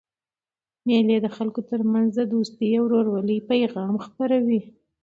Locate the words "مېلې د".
0.87-1.27